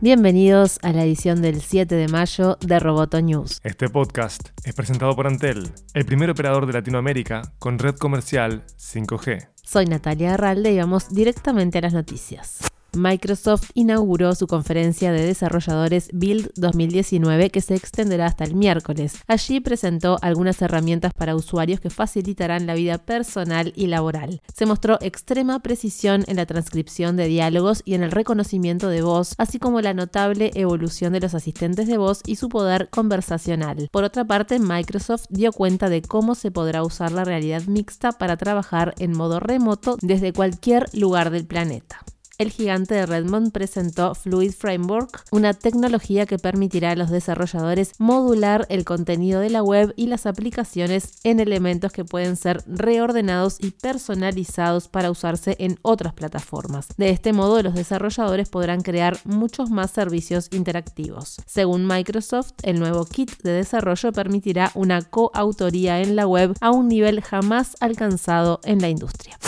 Bienvenidos 0.00 0.78
a 0.82 0.92
la 0.92 1.02
edición 1.02 1.42
del 1.42 1.60
7 1.60 1.92
de 1.92 2.06
mayo 2.06 2.56
de 2.60 2.78
Roboto 2.78 3.20
News. 3.20 3.58
Este 3.64 3.88
podcast 3.88 4.50
es 4.64 4.72
presentado 4.72 5.16
por 5.16 5.26
Antel, 5.26 5.72
el 5.92 6.04
primer 6.04 6.30
operador 6.30 6.66
de 6.66 6.72
Latinoamérica 6.72 7.42
con 7.58 7.80
red 7.80 7.96
comercial 7.96 8.62
5G. 8.76 9.48
Soy 9.60 9.86
Natalia 9.86 10.34
Arralde 10.34 10.70
y 10.70 10.78
vamos 10.78 11.12
directamente 11.12 11.78
a 11.78 11.80
las 11.80 11.94
noticias. 11.94 12.60
Microsoft 12.94 13.70
inauguró 13.74 14.34
su 14.34 14.46
conferencia 14.46 15.12
de 15.12 15.24
desarrolladores 15.24 16.08
Build 16.12 16.50
2019 16.56 17.50
que 17.50 17.60
se 17.60 17.74
extenderá 17.74 18.26
hasta 18.26 18.44
el 18.44 18.54
miércoles. 18.54 19.22
Allí 19.26 19.60
presentó 19.60 20.18
algunas 20.22 20.60
herramientas 20.62 21.12
para 21.14 21.36
usuarios 21.36 21.80
que 21.80 21.90
facilitarán 21.90 22.66
la 22.66 22.74
vida 22.74 22.98
personal 22.98 23.72
y 23.76 23.88
laboral. 23.88 24.40
Se 24.54 24.66
mostró 24.66 24.98
extrema 25.00 25.60
precisión 25.60 26.24
en 26.26 26.36
la 26.36 26.46
transcripción 26.46 27.16
de 27.16 27.28
diálogos 27.28 27.82
y 27.84 27.94
en 27.94 28.02
el 28.02 28.10
reconocimiento 28.10 28.88
de 28.88 29.02
voz, 29.02 29.34
así 29.38 29.58
como 29.58 29.80
la 29.80 29.94
notable 29.94 30.50
evolución 30.54 31.12
de 31.12 31.20
los 31.20 31.34
asistentes 31.34 31.86
de 31.86 31.98
voz 31.98 32.22
y 32.26 32.36
su 32.36 32.48
poder 32.48 32.88
conversacional. 32.90 33.88
Por 33.92 34.04
otra 34.04 34.24
parte, 34.24 34.58
Microsoft 34.58 35.26
dio 35.28 35.52
cuenta 35.52 35.88
de 35.88 36.02
cómo 36.02 36.34
se 36.34 36.50
podrá 36.50 36.82
usar 36.82 37.12
la 37.12 37.24
realidad 37.24 37.62
mixta 37.66 38.12
para 38.12 38.36
trabajar 38.36 38.94
en 38.98 39.16
modo 39.16 39.40
remoto 39.40 39.96
desde 40.00 40.32
cualquier 40.32 40.86
lugar 40.94 41.30
del 41.30 41.46
planeta 41.46 42.04
el 42.38 42.52
gigante 42.52 42.94
de 42.94 43.04
Redmond 43.04 43.50
presentó 43.50 44.14
Fluid 44.14 44.52
Framework, 44.52 45.24
una 45.32 45.54
tecnología 45.54 46.24
que 46.24 46.38
permitirá 46.38 46.92
a 46.92 46.96
los 46.96 47.10
desarrolladores 47.10 47.92
modular 47.98 48.64
el 48.68 48.84
contenido 48.84 49.40
de 49.40 49.50
la 49.50 49.64
web 49.64 49.92
y 49.96 50.06
las 50.06 50.24
aplicaciones 50.24 51.18
en 51.24 51.40
elementos 51.40 51.90
que 51.90 52.04
pueden 52.04 52.36
ser 52.36 52.62
reordenados 52.68 53.56
y 53.60 53.72
personalizados 53.72 54.86
para 54.86 55.10
usarse 55.10 55.56
en 55.58 55.80
otras 55.82 56.14
plataformas. 56.14 56.88
De 56.96 57.10
este 57.10 57.32
modo, 57.32 57.60
los 57.60 57.74
desarrolladores 57.74 58.48
podrán 58.48 58.82
crear 58.82 59.18
muchos 59.24 59.70
más 59.70 59.90
servicios 59.90 60.48
interactivos. 60.52 61.42
Según 61.44 61.88
Microsoft, 61.88 62.52
el 62.62 62.78
nuevo 62.78 63.04
kit 63.04 63.42
de 63.42 63.50
desarrollo 63.50 64.12
permitirá 64.12 64.70
una 64.74 65.02
coautoría 65.02 66.00
en 66.00 66.14
la 66.14 66.28
web 66.28 66.54
a 66.60 66.70
un 66.70 66.86
nivel 66.86 67.20
jamás 67.20 67.76
alcanzado 67.80 68.60
en 68.62 68.80
la 68.80 68.88
industria. 68.88 69.38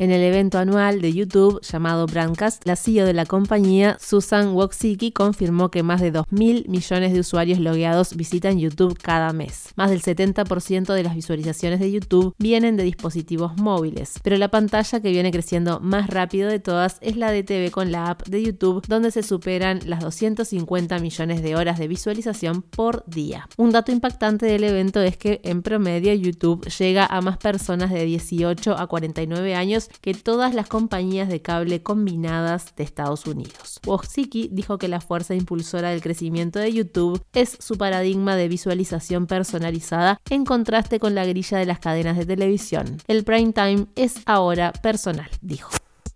En 0.00 0.10
el 0.10 0.22
evento 0.22 0.56
anual 0.56 1.02
de 1.02 1.12
YouTube 1.12 1.60
llamado 1.60 2.06
Brandcast, 2.06 2.66
la 2.66 2.74
CEO 2.74 3.04
de 3.04 3.12
la 3.12 3.26
compañía, 3.26 3.98
Susan 4.00 4.54
Wojcicki, 4.54 5.12
confirmó 5.12 5.70
que 5.70 5.82
más 5.82 6.00
de 6.00 6.10
2.000 6.10 6.68
millones 6.68 7.12
de 7.12 7.20
usuarios 7.20 7.58
logueados 7.58 8.16
visitan 8.16 8.58
YouTube 8.58 8.96
cada 8.96 9.34
mes. 9.34 9.74
Más 9.76 9.90
del 9.90 10.00
70% 10.00 10.94
de 10.94 11.02
las 11.02 11.14
visualizaciones 11.14 11.80
de 11.80 11.92
YouTube 11.92 12.34
vienen 12.38 12.78
de 12.78 12.84
dispositivos 12.84 13.58
móviles, 13.58 14.14
pero 14.22 14.38
la 14.38 14.48
pantalla 14.48 15.00
que 15.00 15.10
viene 15.10 15.30
creciendo 15.30 15.80
más 15.80 16.08
rápido 16.08 16.48
de 16.48 16.60
todas 16.60 16.96
es 17.02 17.18
la 17.18 17.30
de 17.30 17.42
TV 17.42 17.70
con 17.70 17.92
la 17.92 18.08
app 18.08 18.26
de 18.26 18.42
YouTube, 18.42 18.82
donde 18.88 19.10
se 19.10 19.22
superan 19.22 19.80
las 19.84 20.00
250 20.00 20.98
millones 20.98 21.42
de 21.42 21.56
horas 21.56 21.78
de 21.78 21.88
visualización 21.88 22.62
por 22.62 23.04
día. 23.06 23.50
Un 23.58 23.70
dato 23.70 23.92
impactante 23.92 24.46
del 24.46 24.64
evento 24.64 25.02
es 25.02 25.18
que 25.18 25.42
en 25.44 25.60
promedio 25.60 26.14
YouTube 26.14 26.66
llega 26.70 27.04
a 27.04 27.20
más 27.20 27.36
personas 27.36 27.90
de 27.90 28.06
18 28.06 28.78
a 28.78 28.86
49 28.86 29.54
años 29.54 29.89
que 30.00 30.14
todas 30.14 30.54
las 30.54 30.68
compañías 30.68 31.28
de 31.28 31.42
cable 31.42 31.82
combinadas 31.82 32.74
de 32.76 32.84
Estados 32.84 33.26
Unidos. 33.26 33.80
Wojcicki 33.86 34.48
dijo 34.52 34.78
que 34.78 34.88
la 34.88 35.00
fuerza 35.00 35.34
impulsora 35.34 35.90
del 35.90 36.02
crecimiento 36.02 36.58
de 36.58 36.72
YouTube 36.72 37.22
es 37.32 37.56
su 37.60 37.76
paradigma 37.76 38.36
de 38.36 38.48
visualización 38.48 39.26
personalizada 39.26 40.20
en 40.30 40.44
contraste 40.44 41.00
con 41.00 41.14
la 41.14 41.24
grilla 41.24 41.58
de 41.58 41.66
las 41.66 41.78
cadenas 41.78 42.16
de 42.16 42.26
televisión. 42.26 42.98
El 43.06 43.24
prime 43.24 43.52
time 43.52 43.86
es 43.96 44.16
ahora 44.26 44.72
personal, 44.72 45.28
dijo. 45.40 45.70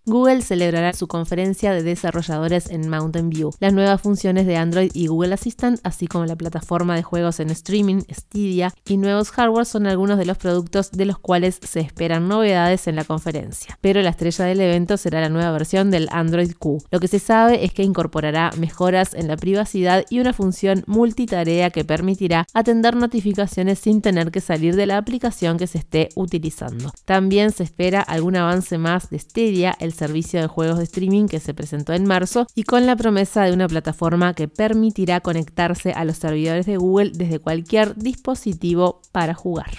Google 0.07 0.43
celebrará 0.43 0.93
su 0.93 1.09
conferencia 1.09 1.73
de 1.73 1.83
desarrolladores 1.83 2.69
en 2.69 2.91
Mountain 2.91 3.31
View. 3.31 3.53
Las 3.59 3.73
nuevas 3.73 4.03
funciones 4.03 4.47
de 4.47 4.59
Android 4.59 4.91
y 4.93 5.07
Google 5.07 5.33
Assistant, 5.33 5.81
así 5.83 6.09
como 6.09 6.27
la 6.27 6.37
plataforma 6.37 6.95
de 6.95 7.03
juegos 7.03 7.41
en 7.41 7.49
streaming, 7.49 8.03
Stadia, 8.13 8.75
y 8.85 8.99
nuevos 8.99 9.31
hardware 9.31 9.65
son 9.65 9.87
algunos 9.87 10.19
de 10.19 10.27
los 10.27 10.37
productos 10.37 10.91
de 10.91 11.07
los 11.07 11.19
cuales 11.19 11.59
se 11.63 11.81
esperan 11.81 12.29
novedades 12.29 12.87
en 12.87 12.97
la 12.97 13.05
conferencia. 13.05 13.79
Pero 13.81 14.03
la 14.03 14.11
estrella 14.11 14.45
del 14.45 14.61
evento 14.61 14.99
será 14.99 15.23
la 15.23 15.31
nueva 15.31 15.53
versión 15.53 15.91
del 15.91 16.09
Android 16.13 16.53
Q. 16.59 16.85
Lo 16.91 17.01
que 17.01 17.09
se 17.09 17.19
sabe 17.19 17.65
es 17.65 17.73
que 17.73 17.83
incorporará 17.83 18.51
mejoras 18.59 19.15
en 19.15 19.27
la 19.27 19.39
privacidad 19.39 20.05
y 20.11 20.21
una 20.21 20.35
función 20.35 20.85
multitarea 20.87 21.71
que 21.71 21.87
permitirá 21.87 22.47
atender 22.53 22.95
notificaciones 22.95 23.79
sin 23.79 24.03
tener 24.03 24.31
que 24.31 24.43
salir 24.43 24.77
de 24.77 24.85
la 24.85 24.99
aplicación 24.99 25.57
que 25.57 25.67
se 25.67 25.79
esté 25.79 26.11
utilizando. 26.15 26.93
También 27.07 27.53
se 27.53 27.63
espera 27.63 28.03
algún 28.03 28.37
avance 28.37 28.77
más 28.77 29.09
de 29.09 29.19
Stadia, 29.19 29.75
el 29.81 29.94
servicio 29.95 30.41
de 30.41 30.47
juegos 30.47 30.79
de 30.79 30.85
streaming 30.85 31.27
que 31.27 31.41
se 31.41 31.55
presentó 31.55 31.93
en 31.93 32.07
marzo 32.07 32.47
y 32.55 32.65
con 32.65 32.87
la 32.87 32.97
promesa 32.97 33.45
de 33.45 33.53
una 33.53 33.69
plataforma 33.69 34.35
que 34.35 34.49
permitirá 34.49 35.21
conectarse 35.21 35.93
a 35.93 36.05
los 36.05 36.19
servidores 36.19 36.67
de 36.67 36.77
Google 36.77 37.13
desde 37.15 37.39
cualquier 37.39 37.97
dispositivo 37.97 39.01
para 39.13 39.35
jugar. 39.35 39.71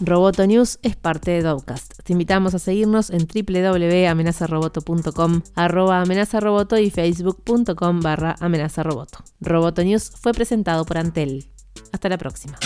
Roboto 0.00 0.46
News 0.46 0.78
es 0.82 0.96
parte 0.96 1.30
de 1.30 1.42
Dovecast. 1.42 2.02
Te 2.02 2.12
invitamos 2.12 2.54
a 2.54 2.58
seguirnos 2.58 3.10
en 3.10 3.26
www.amenazaroboto.com, 3.26 5.42
arroba 5.54 6.00
amenazaroboto 6.00 6.78
y 6.78 6.90
facebook.com 6.90 8.00
barra 8.00 8.34
amenazaroboto. 8.40 9.18
Roboto 9.40 9.84
News 9.84 10.10
fue 10.10 10.32
presentado 10.32 10.84
por 10.84 10.98
Antel. 10.98 11.48
Hasta 11.92 12.08
la 12.08 12.18
próxima. 12.18 12.58